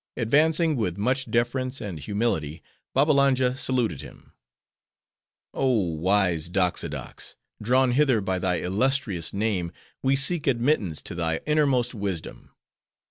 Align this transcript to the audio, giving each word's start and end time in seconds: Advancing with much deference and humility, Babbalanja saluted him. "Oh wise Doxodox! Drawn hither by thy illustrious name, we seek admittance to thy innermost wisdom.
Advancing 0.17 0.75
with 0.75 0.97
much 0.97 1.29
deference 1.29 1.79
and 1.79 1.99
humility, 1.99 2.63
Babbalanja 2.95 3.55
saluted 3.55 4.01
him. 4.01 4.33
"Oh 5.53 5.93
wise 5.93 6.49
Doxodox! 6.49 7.35
Drawn 7.61 7.91
hither 7.91 8.19
by 8.19 8.39
thy 8.39 8.55
illustrious 8.61 9.31
name, 9.31 9.71
we 10.01 10.15
seek 10.15 10.47
admittance 10.47 11.03
to 11.03 11.13
thy 11.13 11.41
innermost 11.45 11.93
wisdom. 11.93 12.49